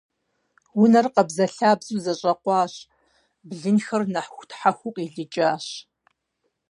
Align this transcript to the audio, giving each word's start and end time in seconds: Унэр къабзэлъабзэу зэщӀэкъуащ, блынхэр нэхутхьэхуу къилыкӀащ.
Унэр 0.81 1.07
къабзэлъабзэу 1.13 1.99
зэщӀэкъуащ, 2.03 2.73
блынхэр 3.47 4.03
нэхутхьэхуу 4.13 4.93
къилыкӀащ. 4.95 5.65